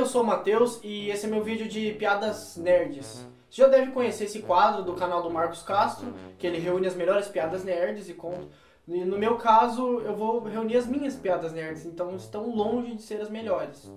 eu 0.00 0.06
sou 0.06 0.22
o 0.22 0.26
Matheus 0.26 0.80
e 0.82 1.10
esse 1.10 1.26
é 1.26 1.28
meu 1.28 1.44
vídeo 1.44 1.68
de 1.68 1.92
piadas 1.92 2.56
nerds. 2.56 3.26
Você 3.50 3.60
já 3.60 3.68
deve 3.68 3.92
conhecer 3.92 4.24
esse 4.24 4.40
quadro 4.40 4.82
do 4.82 4.94
canal 4.94 5.22
do 5.22 5.28
Marcos 5.28 5.60
Castro, 5.62 6.14
que 6.38 6.46
ele 6.46 6.58
reúne 6.58 6.86
as 6.86 6.94
melhores 6.94 7.28
piadas 7.28 7.64
nerds 7.64 8.08
e 8.08 8.14
conta. 8.14 8.48
E 8.88 9.04
no 9.04 9.18
meu 9.18 9.36
caso, 9.36 10.00
eu 10.00 10.16
vou 10.16 10.42
reunir 10.42 10.78
as 10.78 10.86
minhas 10.86 11.16
piadas 11.16 11.52
nerds, 11.52 11.84
então 11.84 12.16
estão 12.16 12.48
longe 12.48 12.94
de 12.94 13.02
ser 13.02 13.20
as 13.20 13.28
melhores. 13.28 13.92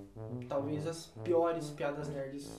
Talvez 0.49 0.85
as 0.85 1.05
piores 1.23 1.69
piadas 1.69 2.09
nerds. 2.09 2.51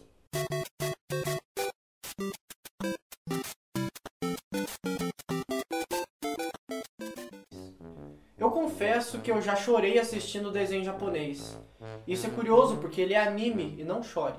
Eu 8.38 8.50
confesso 8.50 9.20
que 9.20 9.30
eu 9.30 9.40
já 9.42 9.54
chorei 9.54 9.98
assistindo 9.98 10.50
desenho 10.50 10.82
japonês. 10.82 11.58
Isso 12.07 12.27
é 12.27 12.30
curioso 12.30 12.77
porque 12.77 13.00
ele 13.00 13.14
é 13.14 13.21
anime 13.21 13.75
e 13.79 13.84
não 13.84 14.02
chore. 14.02 14.36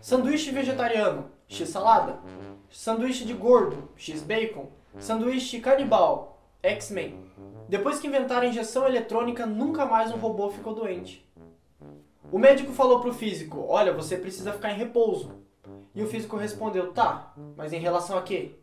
Sanduíche 0.00 0.50
vegetariano, 0.50 1.30
X 1.48 1.68
salada. 1.68 2.18
Sanduíche 2.70 3.24
de 3.24 3.32
gordo, 3.32 3.88
X 3.96 4.22
bacon. 4.22 4.68
Sanduíche 4.98 5.60
canibal, 5.60 6.42
X-Men. 6.62 7.24
Depois 7.68 7.98
que 7.98 8.06
inventaram 8.08 8.42
a 8.42 8.50
injeção 8.50 8.86
eletrônica, 8.86 9.46
nunca 9.46 9.86
mais 9.86 10.10
um 10.10 10.16
robô 10.16 10.50
ficou 10.50 10.74
doente. 10.74 11.26
O 12.30 12.38
médico 12.38 12.72
falou 12.72 13.00
pro 13.00 13.14
físico: 13.14 13.64
Olha, 13.68 13.92
você 13.92 14.16
precisa 14.16 14.52
ficar 14.52 14.72
em 14.72 14.76
repouso. 14.76 15.32
E 15.94 16.02
o 16.02 16.06
físico 16.06 16.36
respondeu: 16.36 16.92
Tá, 16.92 17.32
mas 17.56 17.72
em 17.72 17.78
relação 17.78 18.18
a 18.18 18.22
quê? 18.22 18.56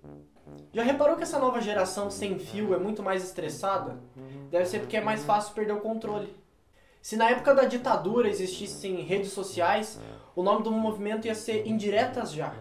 Já 0.74 0.84
reparou 0.84 1.16
que 1.16 1.24
essa 1.24 1.40
nova 1.40 1.60
geração 1.60 2.12
sem 2.12 2.38
fio 2.38 2.74
é 2.74 2.78
muito 2.78 3.02
mais 3.02 3.24
estressada? 3.24 3.98
Deve 4.52 4.66
ser 4.66 4.80
porque 4.80 4.98
é 4.98 5.02
mais 5.02 5.24
fácil 5.24 5.54
perder 5.54 5.74
o 5.74 5.82
controle. 5.82 6.34
Se 7.02 7.16
na 7.16 7.30
época 7.30 7.54
da 7.54 7.66
ditadura 7.66 8.30
existissem 8.30 9.02
redes 9.02 9.32
sociais, 9.32 10.00
o 10.36 10.44
nome 10.44 10.64
do 10.64 10.72
movimento 10.72 11.28
ia 11.28 11.36
ser 11.36 11.68
Indiretas 11.68 12.32
Já. 12.32 12.54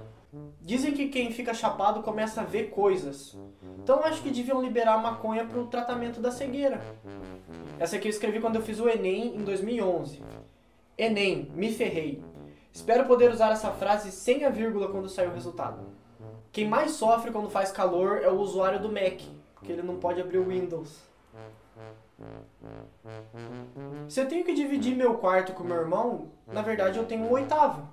Dizem 0.60 0.92
que 0.92 1.08
quem 1.08 1.30
fica 1.30 1.54
chapado 1.54 2.02
começa 2.02 2.40
a 2.40 2.44
ver 2.44 2.70
coisas. 2.70 3.36
Então 3.78 4.02
acho 4.04 4.22
que 4.22 4.30
deviam 4.30 4.62
liberar 4.62 4.94
a 4.94 4.98
maconha 4.98 5.44
para 5.46 5.58
o 5.58 5.66
tratamento 5.66 6.20
da 6.20 6.30
cegueira. 6.30 6.80
Essa 7.78 7.96
aqui 7.96 8.08
eu 8.08 8.10
escrevi 8.10 8.40
quando 8.40 8.56
eu 8.56 8.62
fiz 8.62 8.80
o 8.80 8.88
Enem 8.88 9.36
em 9.36 9.44
2011. 9.44 10.22
Enem, 10.98 11.50
me 11.54 11.72
ferrei. 11.72 12.22
Espero 12.72 13.06
poder 13.06 13.30
usar 13.30 13.52
essa 13.52 13.70
frase 13.70 14.10
sem 14.10 14.44
a 14.44 14.50
vírgula 14.50 14.88
quando 14.88 15.08
sair 15.08 15.28
o 15.28 15.32
resultado. 15.32 15.80
Quem 16.52 16.66
mais 16.66 16.92
sofre 16.92 17.30
quando 17.30 17.50
faz 17.50 17.70
calor 17.70 18.22
é 18.22 18.28
o 18.28 18.38
usuário 18.38 18.80
do 18.80 18.88
Mac, 18.88 19.20
porque 19.54 19.72
ele 19.72 19.82
não 19.82 19.96
pode 19.96 20.20
abrir 20.20 20.38
o 20.38 20.48
Windows. 20.48 21.02
Se 24.08 24.20
eu 24.20 24.28
tenho 24.28 24.44
que 24.44 24.54
dividir 24.54 24.96
meu 24.96 25.14
quarto 25.18 25.52
com 25.52 25.64
meu 25.64 25.76
irmão, 25.76 26.30
na 26.46 26.62
verdade 26.62 26.98
eu 26.98 27.04
tenho 27.04 27.24
um 27.24 27.32
oitavo. 27.32 27.88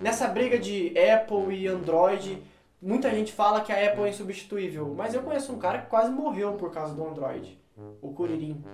Nessa 0.00 0.26
briga 0.28 0.58
de 0.58 0.94
Apple 0.98 1.54
e 1.54 1.66
Android, 1.68 2.42
muita 2.80 3.10
gente 3.10 3.32
fala 3.32 3.60
que 3.60 3.72
a 3.72 3.86
Apple 3.90 4.04
é 4.04 4.08
insubstituível, 4.08 4.94
mas 4.96 5.12
eu 5.12 5.22
conheço 5.22 5.52
um 5.52 5.58
cara 5.58 5.80
que 5.82 5.90
quase 5.90 6.10
morreu 6.10 6.54
por 6.54 6.70
causa 6.70 6.94
do 6.94 7.06
Android, 7.06 7.60
o 8.00 8.12
Kuririn. 8.12 8.64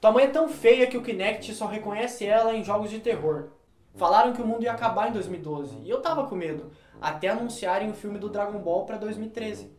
Tua 0.00 0.10
mãe 0.12 0.24
é 0.24 0.28
tão 0.28 0.48
feia 0.48 0.86
que 0.86 0.96
o 0.96 1.02
Kinect 1.02 1.54
só 1.54 1.66
reconhece 1.66 2.26
ela 2.26 2.54
em 2.54 2.64
jogos 2.64 2.90
de 2.90 3.00
terror. 3.00 3.50
Falaram 3.94 4.32
que 4.32 4.42
o 4.42 4.46
mundo 4.46 4.62
ia 4.62 4.72
acabar 4.72 5.08
em 5.08 5.12
2012 5.12 5.78
e 5.82 5.90
eu 5.90 6.00
tava 6.00 6.26
com 6.26 6.34
medo, 6.34 6.70
até 7.00 7.28
anunciarem 7.28 7.90
o 7.90 7.94
filme 7.94 8.18
do 8.18 8.28
Dragon 8.28 8.58
Ball 8.58 8.84
para 8.84 8.98
2013. 8.98 9.72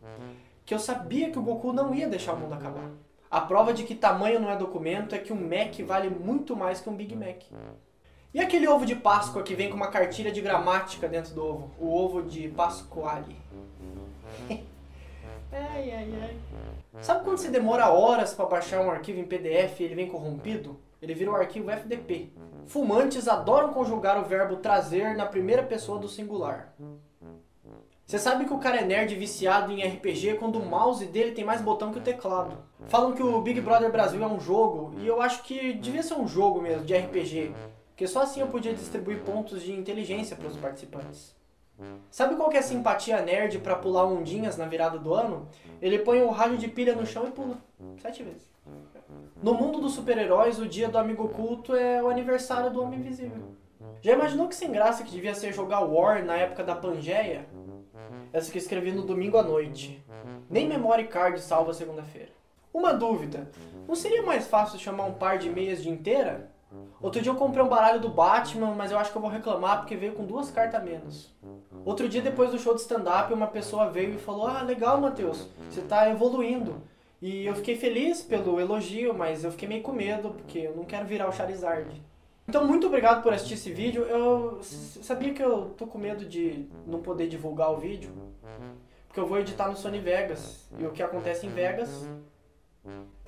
Que 0.64 0.74
eu 0.74 0.78
sabia 0.78 1.30
que 1.30 1.38
o 1.38 1.42
Goku 1.42 1.72
não 1.72 1.94
ia 1.94 2.08
deixar 2.08 2.34
o 2.34 2.38
mundo 2.38 2.54
acabar. 2.54 2.90
A 3.32 3.40
prova 3.40 3.72
de 3.72 3.84
que 3.84 3.94
tamanho 3.94 4.38
não 4.38 4.50
é 4.50 4.56
documento 4.58 5.14
é 5.14 5.18
que 5.18 5.32
um 5.32 5.40
Mac 5.40 5.80
vale 5.86 6.10
muito 6.10 6.54
mais 6.54 6.82
que 6.82 6.90
um 6.90 6.94
Big 6.94 7.16
Mac. 7.16 7.44
E 8.34 8.38
aquele 8.38 8.68
ovo 8.68 8.84
de 8.84 8.94
Páscoa 8.94 9.42
que 9.42 9.54
vem 9.54 9.70
com 9.70 9.74
uma 9.74 9.88
cartilha 9.88 10.30
de 10.30 10.42
gramática 10.42 11.08
dentro 11.08 11.32
do 11.34 11.42
ovo? 11.42 11.70
O 11.78 11.96
ovo 11.96 12.22
de 12.22 12.48
Pasquale. 12.48 13.34
ai, 15.50 15.92
ai, 15.92 16.12
ai. 16.22 16.36
Sabe 17.00 17.24
quando 17.24 17.38
você 17.38 17.48
demora 17.48 17.88
horas 17.88 18.34
para 18.34 18.44
baixar 18.44 18.82
um 18.82 18.90
arquivo 18.90 19.18
em 19.18 19.24
PDF 19.24 19.80
e 19.80 19.84
ele 19.84 19.94
vem 19.94 20.10
corrompido? 20.10 20.78
Ele 21.00 21.14
vira 21.14 21.30
o 21.30 21.34
arquivo 21.34 21.70
FDP. 21.70 22.34
Fumantes 22.66 23.28
adoram 23.28 23.72
conjugar 23.72 24.20
o 24.20 24.26
verbo 24.26 24.56
trazer 24.56 25.16
na 25.16 25.24
primeira 25.24 25.62
pessoa 25.62 25.98
do 25.98 26.06
singular. 26.06 26.74
Você 28.12 28.18
sabe 28.18 28.44
que 28.44 28.52
o 28.52 28.58
cara 28.58 28.76
é 28.76 28.84
nerd 28.84 29.14
viciado 29.14 29.72
em 29.72 29.82
RPG 29.82 30.34
quando 30.34 30.58
o 30.58 30.66
mouse 30.66 31.06
dele 31.06 31.32
tem 31.32 31.46
mais 31.46 31.62
botão 31.62 31.90
que 31.90 31.98
o 31.98 32.02
teclado. 32.02 32.58
Falam 32.86 33.12
que 33.12 33.22
o 33.22 33.40
Big 33.40 33.58
Brother 33.62 33.90
Brasil 33.90 34.22
é 34.22 34.26
um 34.26 34.38
jogo, 34.38 34.92
e 34.98 35.06
eu 35.06 35.22
acho 35.22 35.42
que 35.44 35.72
devia 35.72 36.02
ser 36.02 36.12
um 36.12 36.28
jogo 36.28 36.60
mesmo, 36.60 36.84
de 36.84 36.94
RPG. 36.94 37.54
Porque 37.88 38.06
só 38.06 38.20
assim 38.20 38.40
eu 38.40 38.48
podia 38.48 38.74
distribuir 38.74 39.20
pontos 39.20 39.62
de 39.62 39.72
inteligência 39.72 40.36
para 40.36 40.46
os 40.46 40.58
participantes. 40.58 41.34
Sabe 42.10 42.36
qual 42.36 42.50
que 42.50 42.58
é 42.58 42.60
a 42.60 42.62
simpatia 42.62 43.22
nerd 43.22 43.58
para 43.60 43.76
pular 43.76 44.04
ondinhas 44.04 44.58
na 44.58 44.66
virada 44.66 44.98
do 44.98 45.14
ano? 45.14 45.48
Ele 45.80 45.98
põe 45.98 46.20
o 46.20 46.28
rádio 46.28 46.58
de 46.58 46.68
pilha 46.68 46.94
no 46.94 47.06
chão 47.06 47.26
e 47.26 47.30
pula. 47.30 47.56
Sete 47.96 48.22
vezes. 48.22 48.46
No 49.42 49.54
mundo 49.54 49.80
dos 49.80 49.94
super-heróis, 49.94 50.58
o 50.58 50.68
dia 50.68 50.90
do 50.90 50.98
amigo 50.98 51.24
oculto 51.24 51.74
é 51.74 52.02
o 52.02 52.10
aniversário 52.10 52.70
do 52.70 52.82
Homem 52.82 52.98
Invisível. 52.98 53.56
Já 54.02 54.12
imaginou 54.12 54.48
que 54.48 54.54
sem 54.54 54.70
graça 54.70 55.02
que 55.02 55.10
devia 55.10 55.34
ser 55.34 55.54
jogar 55.54 55.80
War 55.80 56.22
na 56.22 56.36
época 56.36 56.62
da 56.62 56.76
Pangeia? 56.76 57.46
Essa 58.32 58.50
que 58.50 58.58
eu 58.58 58.62
escrevi 58.62 58.92
no 58.92 59.02
domingo 59.02 59.36
à 59.36 59.42
noite. 59.42 60.02
Nem 60.48 60.68
memory 60.68 61.08
card 61.08 61.40
salva 61.40 61.74
segunda-feira. 61.74 62.30
Uma 62.72 62.92
dúvida. 62.92 63.50
Não 63.86 63.94
seria 63.94 64.22
mais 64.22 64.46
fácil 64.46 64.78
chamar 64.78 65.04
um 65.04 65.14
par 65.14 65.38
de 65.38 65.50
meias 65.50 65.82
de 65.82 65.90
inteira? 65.90 66.50
Outro 67.00 67.20
dia 67.20 67.30
eu 67.30 67.36
comprei 67.36 67.62
um 67.62 67.68
baralho 67.68 68.00
do 68.00 68.08
Batman, 68.08 68.74
mas 68.74 68.90
eu 68.90 68.98
acho 68.98 69.10
que 69.10 69.16
eu 69.16 69.22
vou 69.22 69.30
reclamar 69.30 69.78
porque 69.78 69.96
veio 69.96 70.14
com 70.14 70.24
duas 70.24 70.50
cartas 70.50 70.80
a 70.80 70.84
menos. 70.84 71.34
Outro 71.84 72.08
dia, 72.08 72.22
depois 72.22 72.50
do 72.50 72.58
show 72.58 72.74
de 72.74 72.80
stand-up, 72.80 73.32
uma 73.34 73.48
pessoa 73.48 73.90
veio 73.90 74.14
e 74.14 74.18
falou: 74.18 74.46
Ah, 74.46 74.62
legal, 74.62 75.00
Matheus, 75.00 75.48
você 75.68 75.80
está 75.80 76.08
evoluindo. 76.08 76.80
E 77.20 77.44
eu 77.44 77.54
fiquei 77.54 77.76
feliz 77.76 78.22
pelo 78.22 78.58
elogio, 78.60 79.12
mas 79.14 79.44
eu 79.44 79.50
fiquei 79.50 79.68
meio 79.68 79.82
com 79.82 79.92
medo, 79.92 80.30
porque 80.30 80.58
eu 80.58 80.74
não 80.74 80.84
quero 80.84 81.06
virar 81.06 81.28
o 81.28 81.32
Charizard. 81.32 82.02
Então, 82.52 82.66
muito 82.66 82.86
obrigado 82.86 83.22
por 83.22 83.32
assistir 83.32 83.54
esse 83.54 83.72
vídeo. 83.72 84.02
Eu 84.02 84.60
sabia 84.62 85.32
que 85.32 85.42
eu 85.42 85.70
tô 85.70 85.86
com 85.86 85.96
medo 85.96 86.26
de 86.26 86.68
não 86.86 87.00
poder 87.00 87.26
divulgar 87.26 87.72
o 87.72 87.78
vídeo, 87.78 88.12
porque 89.06 89.18
eu 89.18 89.26
vou 89.26 89.38
editar 89.38 89.68
no 89.68 89.74
Sony 89.74 89.98
Vegas. 89.98 90.68
E 90.78 90.84
o 90.84 90.90
que 90.90 91.02
acontece 91.02 91.46
em 91.46 91.48
Vegas 91.48 92.06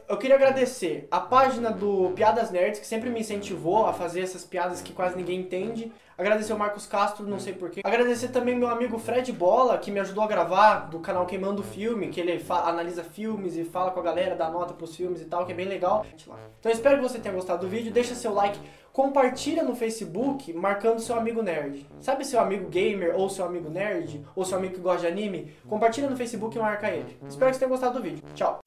eu 0.09 0.19
queria 0.19 0.37
agradecer 0.37 1.09
a 1.11 1.19
página 1.19 1.71
do 1.71 2.13
Piadas 2.15 2.51
Nerds, 2.51 2.79
que 2.79 2.87
sempre 2.87 3.09
me 3.09 3.21
incentivou 3.21 3.87
a 3.87 3.93
fazer 3.93 4.21
essas 4.21 4.45
piadas 4.45 4.83
que 4.83 4.93
quase 4.93 5.17
ninguém 5.17 5.41
entende. 5.41 5.91
Agradecer 6.17 6.53
o 6.53 6.59
Marcos 6.59 6.87
Castro, 6.87 7.27
não 7.27 7.41
sei 7.41 7.55
porquê. 7.55 7.81
Agradecer 7.83 8.29
também 8.29 8.55
meu 8.55 8.69
amigo 8.69 8.99
Fred 8.99 9.33
Bola, 9.33 9.79
que 9.79 9.91
me 9.91 9.99
ajudou 10.01 10.23
a 10.23 10.27
gravar 10.27 10.91
do 10.91 11.01
canal 11.01 11.27
Queimando 11.27 11.63
Filme, 11.63 12.09
que 12.09 12.21
ele 12.21 12.45
analisa 12.49 13.03
filmes 13.03 13.57
e 13.57 13.65
fala 13.65 13.91
com 13.91 14.01
a 14.01 14.03
galera, 14.03 14.37
dá 14.37 14.49
nota 14.49 14.75
pros 14.75 14.95
filmes 14.95 15.21
e 15.21 15.25
tal, 15.25 15.45
que 15.47 15.53
é 15.53 15.55
bem 15.55 15.67
legal. 15.67 16.05
Então 16.61 16.71
espero 16.71 16.97
que 16.97 17.03
você 17.03 17.19
tenha 17.19 17.35
gostado 17.35 17.63
do 17.63 17.69
vídeo, 17.69 17.91
deixa 17.91 18.15
seu 18.15 18.33
like, 18.33 18.59
compartilha 18.95 19.65
no 19.65 19.75
Facebook 19.75 20.53
marcando 20.53 21.01
seu 21.01 21.17
amigo 21.17 21.43
nerd. 21.43 21.85
Sabe 22.01 22.25
seu 22.25 22.39
amigo 22.39 22.69
gamer 22.69 23.13
ou 23.19 23.29
seu 23.29 23.45
amigo 23.45 23.69
nerd, 23.69 24.25
ou 24.37 24.45
seu 24.45 24.57
amigo 24.57 24.75
que 24.75 24.81
gosta 24.81 25.01
de 25.01 25.09
anime? 25.09 25.53
Compartilha 25.69 26.09
no 26.09 26.17
Facebook 26.17 26.57
e 26.57 26.61
marca 26.61 26.89
ele. 26.89 27.19
Espero 27.29 27.51
que 27.51 27.57
você 27.57 27.59
tenha 27.59 27.69
gostado 27.69 27.99
do 27.99 28.03
vídeo. 28.03 28.23
Tchau! 28.35 28.61